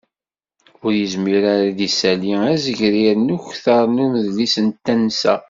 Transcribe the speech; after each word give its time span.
Ur 0.83 0.91
yezmir 0.99 1.43
ara 1.53 1.65
ad 1.69 1.73
d-isali 1.77 2.31
azegrir 2.53 3.17
n 3.17 3.33
ukter 3.37 3.83
n 3.93 4.03
imedlis 4.05 4.55
n 4.65 4.67
tensa. 4.85 5.35